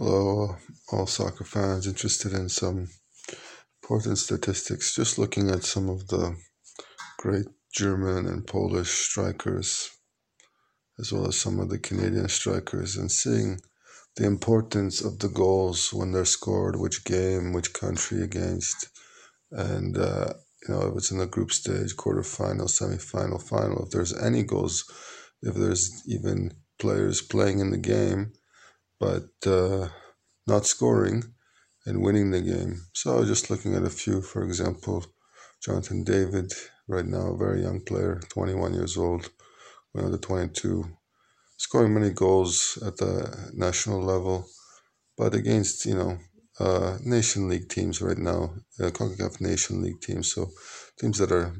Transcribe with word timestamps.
Hello, 0.00 0.54
all 0.92 1.08
soccer 1.08 1.42
fans 1.42 1.88
interested 1.88 2.32
in 2.32 2.48
some 2.48 2.88
important 3.82 4.16
statistics. 4.16 4.94
Just 4.94 5.18
looking 5.18 5.50
at 5.50 5.64
some 5.64 5.88
of 5.88 6.06
the 6.06 6.36
great 7.18 7.46
German 7.74 8.26
and 8.26 8.46
Polish 8.46 8.90
strikers, 8.90 9.90
as 11.00 11.12
well 11.12 11.26
as 11.26 11.36
some 11.36 11.58
of 11.58 11.68
the 11.68 11.80
Canadian 11.80 12.28
strikers, 12.28 12.94
and 12.94 13.10
seeing 13.10 13.58
the 14.14 14.24
importance 14.24 15.04
of 15.04 15.18
the 15.18 15.30
goals 15.30 15.92
when 15.92 16.12
they're 16.12 16.24
scored, 16.24 16.76
which 16.76 17.04
game, 17.04 17.52
which 17.52 17.72
country 17.72 18.22
against, 18.22 18.90
and 19.50 19.98
uh, 19.98 20.32
you 20.62 20.74
know 20.74 20.82
if 20.82 20.96
it's 20.96 21.10
in 21.10 21.18
the 21.18 21.26
group 21.26 21.50
stage, 21.50 21.96
quarterfinal, 21.96 22.70
semifinal, 22.70 23.42
final. 23.42 23.86
If 23.86 23.90
there's 23.90 24.16
any 24.16 24.44
goals, 24.44 24.84
if 25.42 25.56
there's 25.56 26.04
even 26.06 26.52
players 26.78 27.20
playing 27.20 27.58
in 27.58 27.70
the 27.70 27.78
game, 27.78 28.34
but 29.00 29.28
uh, 29.46 29.88
not 30.46 30.66
scoring 30.66 31.22
and 31.86 32.02
winning 32.02 32.30
the 32.30 32.40
game. 32.40 32.82
So 32.92 33.24
just 33.24 33.50
looking 33.50 33.74
at 33.74 33.84
a 33.84 33.90
few, 33.90 34.20
for 34.20 34.42
example, 34.42 35.04
Jonathan 35.64 36.04
David, 36.04 36.52
right 36.86 37.06
now, 37.06 37.32
a 37.32 37.36
very 37.36 37.62
young 37.62 37.80
player, 37.80 38.20
21 38.28 38.74
years 38.74 38.96
old, 38.96 39.30
one 39.92 40.04
of 40.04 40.12
the 40.12 40.18
22, 40.18 40.84
scoring 41.56 41.94
many 41.94 42.10
goals 42.10 42.78
at 42.84 42.96
the 42.96 43.50
national 43.54 44.02
level, 44.02 44.46
but 45.16 45.34
against, 45.34 45.86
you 45.86 45.94
know, 45.94 46.18
uh, 46.60 46.98
Nation 47.04 47.48
League 47.48 47.68
teams 47.68 48.02
right 48.02 48.18
now, 48.18 48.54
uh, 48.80 48.90
CONCACAF 48.90 49.40
Nation 49.40 49.82
League 49.82 50.00
teams, 50.00 50.32
so 50.32 50.50
teams 50.98 51.18
that 51.18 51.32
are 51.32 51.54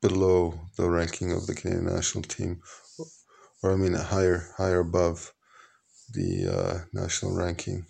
below 0.00 0.58
the 0.76 0.88
ranking 0.88 1.32
of 1.32 1.46
the 1.46 1.54
Canadian 1.54 1.86
national 1.86 2.24
team, 2.24 2.60
or 3.62 3.72
I 3.72 3.76
mean 3.76 3.94
higher, 3.94 4.54
higher 4.56 4.80
above 4.80 5.32
the 6.12 6.46
uh, 6.48 6.78
national 6.92 7.36
ranking 7.36 7.86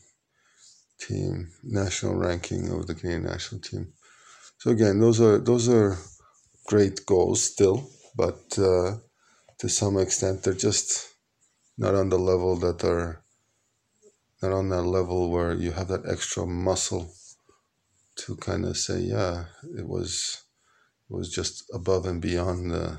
team, 0.99 1.51
national 1.63 2.15
ranking 2.17 2.71
of 2.71 2.87
the 2.87 2.95
Canadian 2.95 3.25
national 3.25 3.61
team. 3.61 3.93
So 4.59 4.71
again, 4.71 5.01
those 5.01 5.21
are 5.21 5.39
those 5.39 5.69
are 5.69 5.99
great 6.67 7.07
goals 7.07 7.43
still, 7.43 7.89
but 8.17 8.59
uh, 8.59 8.99
to 9.59 9.69
some 9.69 9.99
extent 9.99 10.43
they're 10.43 10.55
just 10.55 11.09
not 11.79 11.95
on 11.95 12.11
the 12.11 12.19
level 12.19 12.57
that 12.57 12.85
are 12.85 13.23
not 14.43 14.53
on 14.53 14.69
that 14.71 14.83
level 14.83 15.31
where 15.31 15.55
you 15.55 15.73
have 15.73 15.89
that 15.89 16.09
extra 16.09 16.47
muscle 16.47 17.13
to 18.17 18.37
kind 18.37 18.65
of 18.65 18.77
say, 18.77 19.01
yeah, 19.01 19.45
it 19.77 19.87
was 19.87 20.45
it 21.09 21.15
was 21.15 21.31
just 21.31 21.65
above 21.73 22.07
and 22.07 22.21
beyond 22.21 22.71
the 22.71 22.99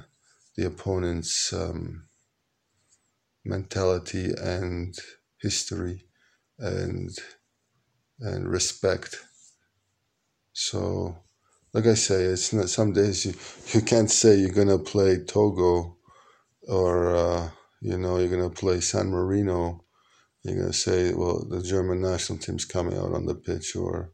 the 0.56 0.66
opponent's 0.66 1.54
um, 1.54 2.06
mentality 3.46 4.32
and 4.42 4.96
history 5.42 6.06
and 6.60 7.10
and 8.20 8.48
respect. 8.50 9.18
So, 10.54 11.18
like 11.74 11.88
I 11.88 11.96
say, 11.96 12.24
it's 12.24 12.54
not 12.54 12.70
some 12.70 12.94
days 12.94 13.26
you 13.26 13.34
you 13.74 13.86
can't 13.86 14.12
say 14.12 14.38
you're 14.38 14.52
gonna 14.52 14.80
play 14.80 15.24
Togo 15.24 15.98
or 16.68 17.16
uh, 17.16 17.50
you 17.82 17.98
know 17.98 18.18
you're 18.18 18.30
gonna 18.30 18.50
play 18.50 18.82
San 18.82 19.10
Marino. 19.10 19.84
You're 20.44 20.58
gonna 20.62 20.74
say, 20.74 21.14
well, 21.14 21.46
the 21.50 21.62
German 21.62 22.02
national 22.02 22.40
team's 22.40 22.66
coming 22.66 22.98
out 22.98 23.14
on 23.14 23.26
the 23.26 23.36
pitch, 23.36 23.76
or 23.76 24.12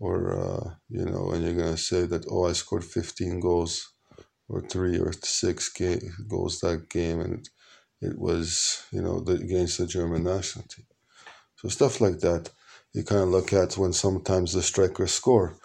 or 0.00 0.18
uh, 0.36 0.70
you 0.90 1.04
know, 1.04 1.32
and 1.32 1.44
you're 1.44 1.54
gonna 1.64 1.76
say 1.78 2.06
that 2.06 2.26
oh, 2.30 2.46
I 2.46 2.52
scored 2.52 2.84
15 2.84 3.40
goals 3.40 3.92
or 4.48 4.62
three 4.62 4.98
or 4.98 5.12
six 5.22 5.70
ga- 5.70 6.00
goals 6.28 6.60
that 6.60 6.90
game, 6.90 7.20
and 7.20 7.48
it 8.00 8.18
was 8.18 8.84
you 8.92 9.02
know 9.02 9.20
the, 9.20 9.32
against 9.32 9.78
the 9.78 9.86
German 9.86 10.24
national 10.24 10.66
team. 10.66 10.86
So 11.56 11.68
stuff 11.68 12.00
like 12.00 12.20
that, 12.20 12.50
you 12.92 13.04
kind 13.04 13.22
of 13.22 13.28
look 13.30 13.52
at 13.52 13.76
when 13.76 13.92
sometimes 13.92 14.52
the 14.52 14.62
strikers 14.62 15.12
score. 15.12 15.56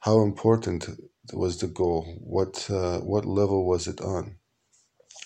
How 0.00 0.22
important 0.22 0.88
was 1.32 1.58
the 1.58 1.68
goal? 1.68 2.04
What 2.20 2.68
uh, 2.70 2.98
what 3.00 3.24
level 3.24 3.66
was 3.66 3.86
it 3.86 4.00
on? 4.00 4.36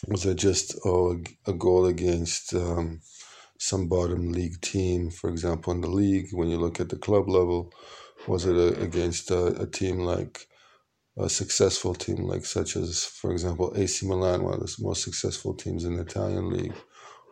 Was 0.09 0.27
it 0.27 0.37
just 0.37 0.79
oh, 0.85 1.21
a 1.47 1.53
goal 1.53 1.87
against 1.87 2.55
um, 2.55 3.01
some 3.59 3.89
bottom 3.89 4.33
league 4.33 4.61
team, 4.61 5.11
for 5.11 5.31
example, 5.31 5.73
in 5.73 5.81
the 5.81 5.91
league? 5.91 6.29
When 6.33 6.49
you 6.49 6.59
look 6.59 6.81
at 6.81 6.89
the 6.89 6.97
club 6.97 7.29
level, 7.29 7.73
was 8.27 8.47
it 8.47 8.57
a, 8.57 8.81
against 8.81 9.31
a, 9.31 9.63
a 9.63 9.67
team 9.67 10.01
like 10.01 10.47
a 11.25 11.29
successful 11.29 11.95
team 11.95 12.25
like 12.25 12.45
such 12.45 12.77
as, 12.77 13.05
for 13.05 13.33
example, 13.33 13.73
AC 13.77 14.07
Milan, 14.07 14.43
one 14.43 14.55
of 14.55 14.61
the 14.61 14.77
most 14.81 15.03
successful 15.03 15.55
teams 15.55 15.85
in 15.85 15.97
the 15.97 16.03
Italian 16.03 16.51
league, 16.51 16.75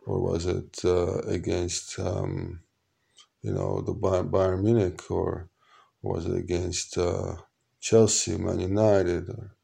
or 0.07 0.21
was 0.21 0.47
it 0.47 0.79
uh, 0.85 1.19
against 1.21 1.99
um, 1.99 2.61
you 3.43 3.53
know 3.53 3.81
the 3.83 3.95
Bayern 3.95 4.63
Munich, 4.63 5.11
or 5.11 5.49
was 6.03 6.27
it 6.27 6.37
against 6.37 6.99
uh, 6.99 7.37
Chelsea, 7.81 8.37
Man 8.37 8.61
United, 8.61 9.29
or 9.29 9.57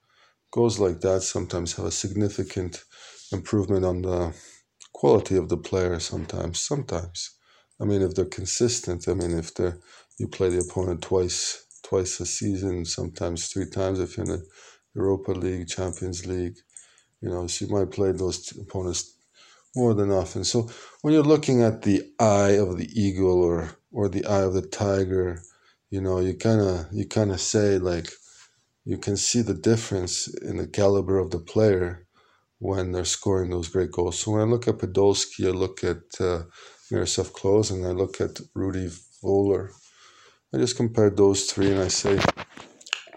goals 0.50 0.78
like 0.78 1.00
that? 1.00 1.22
Sometimes 1.22 1.74
have 1.74 1.86
a 1.86 1.90
significant 1.90 2.84
improvement 3.32 3.84
on 3.84 4.02
the 4.02 4.34
quality 4.92 5.36
of 5.36 5.48
the 5.48 5.56
player. 5.56 5.98
Sometimes, 6.00 6.60
sometimes. 6.60 7.30
I 7.80 7.84
mean, 7.84 8.02
if 8.02 8.14
they're 8.14 8.24
consistent. 8.24 9.08
I 9.08 9.14
mean, 9.14 9.36
if 9.36 9.54
they're 9.54 9.78
you 10.18 10.28
play 10.28 10.48
the 10.48 10.60
opponent 10.60 11.02
twice 11.02 11.63
twice 11.84 12.18
a 12.20 12.26
season, 12.26 12.84
sometimes 12.84 13.48
three 13.48 13.68
times 13.70 14.00
if 14.00 14.16
you're 14.16 14.26
in 14.26 14.32
the 14.32 14.46
Europa 14.94 15.32
League, 15.32 15.68
Champions 15.68 16.26
League. 16.26 16.56
You 17.20 17.30
know, 17.30 17.46
so 17.46 17.64
you 17.64 17.72
might 17.72 17.90
play 17.90 18.12
those 18.12 18.52
opponents 18.58 19.16
more 19.76 19.94
than 19.94 20.10
often. 20.10 20.44
So 20.44 20.68
when 21.02 21.14
you're 21.14 21.22
looking 21.22 21.62
at 21.62 21.82
the 21.82 22.02
eye 22.20 22.58
of 22.58 22.78
the 22.78 22.88
eagle 23.00 23.42
or 23.42 23.70
or 23.92 24.08
the 24.08 24.26
eye 24.26 24.42
of 24.42 24.54
the 24.54 24.62
tiger, 24.62 25.40
you 25.90 26.00
know, 26.00 26.20
you 26.20 26.34
kind 26.34 26.60
of 26.60 26.86
you 26.92 27.06
kind 27.06 27.30
of 27.30 27.40
say 27.40 27.78
like 27.78 28.10
you 28.84 28.98
can 28.98 29.16
see 29.16 29.42
the 29.42 29.54
difference 29.54 30.28
in 30.42 30.58
the 30.58 30.66
caliber 30.66 31.18
of 31.18 31.30
the 31.30 31.38
player 31.38 32.06
when 32.58 32.92
they're 32.92 33.04
scoring 33.04 33.50
those 33.50 33.68
great 33.68 33.90
goals. 33.90 34.18
So 34.18 34.32
when 34.32 34.42
I 34.42 34.44
look 34.44 34.68
at 34.68 34.78
Podolski, 34.78 35.46
I 35.46 35.50
look 35.50 35.82
at 35.82 36.02
uh, 36.20 36.44
Miroslav 36.90 37.32
Klose, 37.32 37.72
and 37.72 37.86
I 37.86 37.90
look 37.90 38.20
at 38.20 38.40
Rudy 38.54 38.90
Voller 39.22 39.70
I 40.54 40.56
just 40.56 40.76
compared 40.76 41.16
those 41.16 41.46
three 41.46 41.72
and 41.72 41.80
I 41.80 41.88
say, 41.88 42.16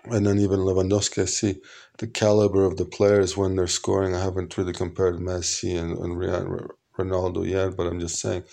and 0.05 0.25
then 0.25 0.39
even 0.39 0.61
Lewandowski, 0.61 1.21
I 1.21 1.25
see 1.25 1.61
the 1.99 2.07
caliber 2.07 2.65
of 2.65 2.77
the 2.77 2.85
players 2.85 3.37
when 3.37 3.55
they're 3.55 3.67
scoring. 3.67 4.15
I 4.15 4.23
haven't 4.23 4.57
really 4.57 4.73
compared 4.73 5.17
Messi 5.17 5.79
and, 5.79 5.95
and 5.99 6.71
Ronaldo 6.97 7.47
yet, 7.47 7.77
but 7.77 7.85
I'm 7.85 7.99
just 7.99 8.19
saying 8.19 8.43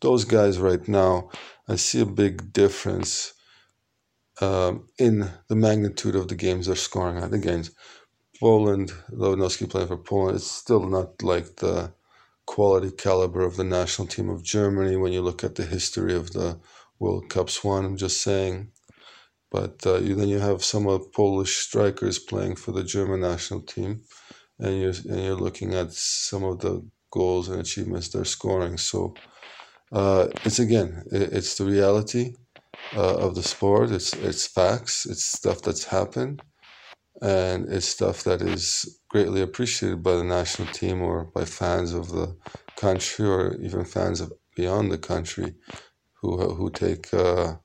those 0.00 0.24
guys 0.24 0.58
right 0.58 0.88
now, 0.88 1.28
I 1.68 1.76
see 1.76 2.00
a 2.00 2.06
big 2.06 2.50
difference 2.54 3.34
um, 4.40 4.88
in 4.98 5.30
the 5.48 5.56
magnitude 5.56 6.16
of 6.16 6.28
the 6.28 6.34
games 6.34 6.66
they're 6.66 6.76
scoring 6.76 7.18
at. 7.18 7.34
Again, 7.34 7.64
Poland, 8.40 8.92
Lewandowski 9.12 9.68
playing 9.68 9.88
for 9.88 9.98
Poland, 9.98 10.36
it's 10.36 10.50
still 10.50 10.86
not 10.86 11.22
like 11.22 11.56
the 11.56 11.92
quality 12.46 12.90
caliber 12.90 13.42
of 13.42 13.56
the 13.56 13.64
national 13.64 14.08
team 14.08 14.30
of 14.30 14.42
Germany 14.42 14.96
when 14.96 15.12
you 15.12 15.20
look 15.20 15.44
at 15.44 15.56
the 15.56 15.66
history 15.66 16.14
of 16.14 16.32
the 16.32 16.58
World 17.00 17.30
Cups 17.30 17.64
won. 17.64 17.86
I'm 17.86 17.98
just 17.98 18.22
saying. 18.22 18.68
But 19.52 19.86
uh, 19.86 20.00
you, 20.00 20.16
then 20.16 20.28
you 20.28 20.40
have 20.40 20.64
some 20.64 20.88
of 20.88 21.12
Polish 21.14 21.58
strikers 21.58 22.20
playing 22.20 22.56
for 22.58 22.72
the 22.72 22.84
German 22.84 23.22
national 23.22 23.62
team, 23.62 24.02
and 24.60 24.80
you're 24.80 24.94
and 25.10 25.24
you're 25.24 25.36
looking 25.36 25.74
at 25.74 25.92
some 25.92 26.44
of 26.44 26.60
the 26.60 26.86
goals 27.12 27.48
and 27.48 27.60
achievements 27.60 28.10
they're 28.10 28.26
scoring. 28.26 28.78
So 28.78 29.18
uh, 29.92 30.28
it's 30.44 30.60
again, 30.60 31.04
it, 31.12 31.32
it's 31.34 31.56
the 31.56 31.66
reality 31.66 32.34
uh, 32.96 33.16
of 33.18 33.36
the 33.36 33.42
sport. 33.44 33.90
It's 33.90 34.14
it's 34.14 34.46
facts. 34.46 35.06
It's 35.06 35.24
stuff 35.24 35.62
that's 35.62 35.84
happened, 35.86 36.42
and 37.22 37.72
it's 37.72 37.88
stuff 37.88 38.24
that 38.24 38.42
is 38.42 39.00
greatly 39.10 39.42
appreciated 39.42 40.02
by 40.02 40.16
the 40.16 40.24
national 40.24 40.68
team 40.68 41.02
or 41.02 41.26
by 41.26 41.44
fans 41.46 41.94
of 41.94 42.10
the 42.10 42.36
country 42.76 43.26
or 43.28 43.56
even 43.62 43.84
fans 43.84 44.20
of 44.20 44.32
beyond 44.56 44.92
the 44.92 44.98
country 44.98 45.54
who 46.20 46.54
who 46.54 46.70
take 46.70 47.12
uh, 47.14 47.56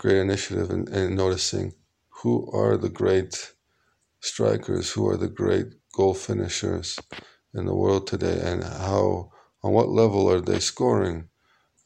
great 0.00 0.18
initiative 0.18 0.70
in, 0.70 0.88
in 0.92 1.16
noticing 1.16 1.74
who 2.22 2.50
are 2.52 2.76
the 2.76 2.88
great 2.90 3.52
strikers, 4.20 4.90
who 4.90 5.08
are 5.08 5.16
the 5.16 5.28
great 5.28 5.68
goal 5.94 6.14
finishers 6.14 6.98
in 7.54 7.66
the 7.66 7.74
world 7.74 8.06
today, 8.06 8.40
and 8.42 8.64
how 8.64 9.30
on 9.62 9.72
what 9.72 9.88
level 9.88 10.30
are 10.30 10.40
they 10.40 10.60
scoring 10.60 11.28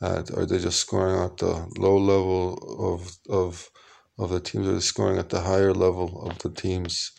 at? 0.03 0.31
Are 0.37 0.47
they 0.47 0.59
just 0.59 0.81
scoring 0.81 1.23
at 1.23 1.39
the 1.39 1.69
low 1.79 1.99
level 1.99 2.59
of 2.95 3.19
of 3.29 3.71
of 4.19 4.31
the 4.31 4.41
teams? 4.41 4.69
Are 4.69 4.75
they 4.75 4.81
scoring 4.81 5.19
at 5.19 5.31
the 5.31 5.41
higher 5.43 5.75
level 5.75 6.23
of 6.29 6.39
the 6.39 6.51
teams? 6.51 7.13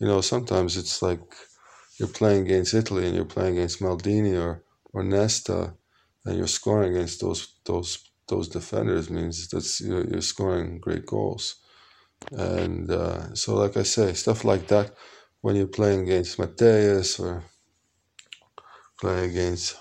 You 0.00 0.06
know, 0.08 0.20
sometimes 0.20 0.76
it's 0.76 1.02
like 1.02 1.22
you're 1.98 2.08
playing 2.08 2.42
against 2.46 2.74
Italy 2.74 3.06
and 3.06 3.14
you're 3.14 3.24
playing 3.24 3.58
against 3.58 3.80
Maldini 3.80 4.36
or 4.40 4.64
or 4.92 5.02
Nesta, 5.02 5.74
and 6.24 6.36
you're 6.36 6.46
scoring 6.46 6.94
against 6.96 7.20
those 7.20 7.56
those 7.66 7.98
those 8.28 8.48
defenders 8.48 9.10
means 9.10 9.48
that 9.48 9.86
you're, 9.86 10.06
you're, 10.08 10.20
scoring 10.20 10.78
great 10.78 11.06
goals. 11.06 11.56
And 12.30 12.90
uh, 12.90 13.34
so, 13.34 13.54
like 13.56 13.76
I 13.76 13.82
say, 13.82 14.14
stuff 14.14 14.44
like 14.44 14.68
that 14.68 14.94
when 15.42 15.56
you're 15.56 15.66
playing 15.66 16.02
against 16.02 16.38
Matthäus 16.38 17.20
or 17.20 17.42
playing 19.00 19.30
against 19.30 19.76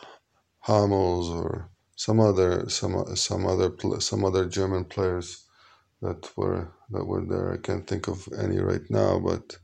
Hummels 0.60 1.30
or 1.30 1.69
some 1.95 2.19
other 2.19 2.68
some 2.69 3.16
some 3.16 3.45
other 3.45 3.72
some 4.00 4.25
other 4.25 4.46
German 4.46 4.86
players 4.86 5.46
that 6.01 6.30
were 6.36 6.74
that 6.89 7.06
were 7.06 7.25
there. 7.25 7.54
I 7.54 7.57
can't 7.57 7.88
think 7.88 8.07
of 8.07 8.28
any 8.38 8.60
right 8.60 8.88
now, 8.89 9.19
but 9.19 9.57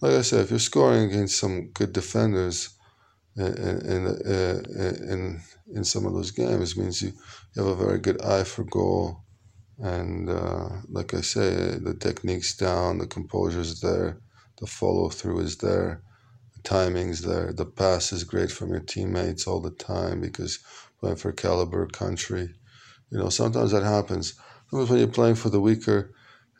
like 0.00 0.12
I 0.12 0.22
said, 0.22 0.40
if 0.40 0.50
you're 0.50 0.58
scoring 0.58 1.10
against 1.10 1.38
some 1.38 1.70
good 1.72 1.92
defenders 1.92 2.75
in 3.36 3.86
in 3.86 5.40
in, 5.74 5.84
some 5.84 6.06
of 6.06 6.14
those 6.14 6.30
games, 6.30 6.76
means 6.76 7.02
you, 7.02 7.12
you 7.54 7.62
have 7.62 7.78
a 7.78 7.84
very 7.84 7.98
good 7.98 8.20
eye 8.22 8.44
for 8.44 8.64
goal, 8.64 9.22
and 9.78 10.30
uh, 10.30 10.68
like 10.88 11.12
I 11.14 11.20
say, 11.20 11.76
the 11.78 11.94
technique's 11.98 12.56
down, 12.56 12.98
the 12.98 13.06
composure's 13.06 13.80
there, 13.80 14.18
the 14.60 14.66
follow 14.66 15.10
through 15.10 15.40
is 15.40 15.58
there, 15.58 16.02
the 16.54 16.62
timing's 16.62 17.22
there, 17.22 17.52
the 17.52 17.66
pass 17.66 18.12
is 18.12 18.24
great 18.24 18.50
from 18.50 18.70
your 18.70 18.80
teammates 18.80 19.46
all 19.46 19.60
the 19.60 19.70
time 19.70 20.20
because 20.20 20.58
playing 21.00 21.16
for 21.16 21.32
caliber 21.32 21.86
country, 21.86 22.54
you 23.10 23.18
know, 23.18 23.28
sometimes 23.28 23.72
that 23.72 23.82
happens. 23.82 24.34
Sometimes 24.70 24.90
when 24.90 24.98
you're 24.98 25.08
playing 25.08 25.36
for 25.36 25.50
the 25.50 25.60
weaker 25.60 26.14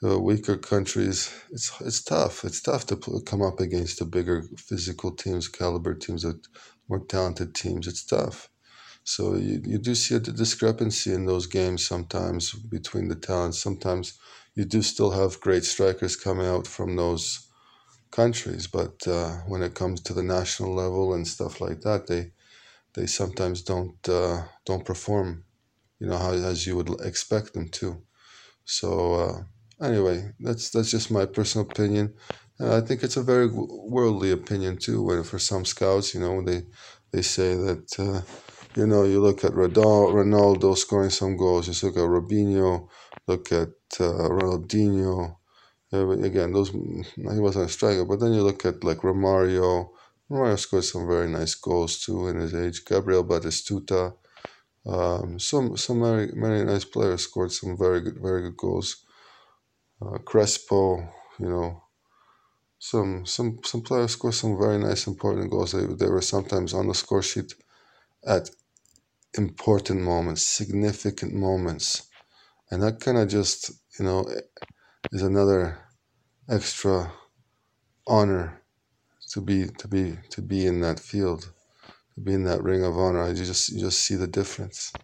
uh, 0.04 0.18
weaker 0.18 0.56
countries, 0.56 1.32
it's 1.50 1.72
it's 1.80 2.02
tough. 2.02 2.44
It's 2.44 2.60
tough 2.62 2.86
to 2.88 2.96
come 3.26 3.42
up 3.42 3.60
against 3.60 3.98
the 3.98 4.04
bigger 4.04 4.44
physical 4.58 5.10
teams, 5.12 5.48
caliber 5.48 5.94
teams, 5.94 6.22
that 6.22 6.40
more 6.88 7.04
talented 7.04 7.54
teams. 7.54 7.86
It's 7.88 8.04
tough. 8.04 8.50
So 9.04 9.36
you, 9.36 9.60
you 9.64 9.78
do 9.78 9.94
see 9.94 10.16
a 10.16 10.20
discrepancy 10.20 11.12
in 11.12 11.26
those 11.26 11.46
games 11.46 11.86
sometimes 11.86 12.52
between 12.52 13.08
the 13.08 13.14
talents. 13.16 13.58
Sometimes 13.60 14.18
you 14.54 14.64
do 14.64 14.82
still 14.82 15.12
have 15.12 15.40
great 15.40 15.64
strikers 15.64 16.16
coming 16.16 16.46
out 16.46 16.66
from 16.66 16.96
those 16.96 17.48
countries, 18.10 18.66
but 18.66 19.06
uh, 19.06 19.32
when 19.48 19.62
it 19.62 19.74
comes 19.74 20.00
to 20.02 20.14
the 20.14 20.22
national 20.22 20.74
level 20.74 21.14
and 21.14 21.26
stuff 21.28 21.60
like 21.60 21.82
that, 21.82 22.06
they 22.06 22.32
they 22.94 23.06
sometimes 23.06 23.62
don't 23.62 24.08
uh, 24.08 24.44
don't 24.66 24.84
perform, 24.84 25.44
you 26.00 26.06
know, 26.08 26.18
how, 26.18 26.32
as 26.32 26.66
you 26.66 26.76
would 26.76 26.90
expect 27.02 27.54
them 27.54 27.68
to. 27.68 28.02
So 28.64 29.14
uh, 29.14 29.42
anyway, 29.80 30.32
that's 30.40 30.70
that's 30.70 30.90
just 30.90 31.10
my 31.10 31.26
personal 31.26 31.66
opinion. 31.68 32.14
And 32.58 32.72
I 32.72 32.80
think 32.80 33.02
it's 33.02 33.16
a 33.16 33.22
very 33.22 33.48
worldly 33.48 34.32
opinion 34.32 34.78
too. 34.78 35.02
When 35.02 35.22
for 35.22 35.38
some 35.38 35.64
scouts, 35.64 36.14
you 36.14 36.20
know, 36.20 36.42
they 36.42 36.62
they 37.12 37.22
say 37.22 37.54
that 37.54 37.98
uh, 37.98 38.22
you 38.78 38.86
know 38.86 39.04
you 39.04 39.20
look 39.20 39.44
at 39.44 39.52
Ronaldo 39.52 40.76
scoring 40.76 41.10
some 41.10 41.36
goals. 41.36 41.68
You 41.68 41.88
look 41.88 41.96
at 41.98 42.02
Robinho, 42.02 42.88
look 43.26 43.52
at 43.52 43.68
uh, 44.00 44.28
Ronaldinho. 44.28 45.36
again, 45.92 46.52
those 46.52 46.70
he 46.70 47.40
wasn't 47.40 47.66
a 47.66 47.72
striker, 47.72 48.04
but 48.04 48.20
then 48.20 48.32
you 48.32 48.42
look 48.42 48.64
at 48.64 48.84
like 48.84 48.98
Romario. 48.98 49.90
Romario 50.30 50.58
scored 50.58 50.84
some 50.84 51.06
very 51.06 51.28
nice 51.28 51.54
goals 51.54 52.00
too 52.00 52.28
in 52.28 52.40
his 52.40 52.54
age. 52.54 52.84
Gabriel 52.84 53.24
Batistuta. 53.24 54.14
Um, 54.86 55.40
some 55.40 55.76
some 55.76 56.00
very 56.00 56.30
many 56.32 56.62
nice 56.64 56.84
players 56.84 57.22
scored 57.22 57.50
some 57.50 57.76
very 57.76 58.00
good 58.00 58.18
very 58.22 58.42
good 58.42 58.56
goals 58.56 59.05
uh, 60.02 60.18
Crespo, 60.18 60.98
you 61.38 61.48
know, 61.48 61.82
some 62.78 63.26
some 63.26 63.58
some 63.64 63.82
players 63.82 64.12
score 64.12 64.32
some 64.32 64.58
very 64.58 64.78
nice 64.78 65.06
important 65.06 65.50
goals. 65.50 65.72
They 65.72 65.86
they 65.86 66.10
were 66.10 66.22
sometimes 66.22 66.74
on 66.74 66.88
the 66.88 66.94
score 66.94 67.22
sheet 67.22 67.54
at 68.26 68.50
important 69.38 70.02
moments, 70.02 70.46
significant 70.46 71.34
moments, 71.34 72.08
and 72.70 72.82
that 72.82 73.00
kind 73.00 73.18
of 73.18 73.28
just 73.28 73.72
you 73.98 74.04
know 74.04 74.26
is 75.12 75.22
another 75.22 75.78
extra 76.50 77.12
honor 78.06 78.62
to 79.30 79.40
be 79.40 79.66
to 79.78 79.88
be 79.88 80.16
to 80.30 80.42
be 80.42 80.66
in 80.66 80.80
that 80.80 81.00
field, 81.00 81.52
to 82.14 82.20
be 82.22 82.34
in 82.34 82.44
that 82.44 82.62
ring 82.62 82.84
of 82.84 82.98
honor. 82.98 83.28
You 83.28 83.34
just 83.44 83.70
you 83.70 83.80
just 83.80 84.00
see 84.00 84.16
the 84.16 84.28
difference. 84.28 84.96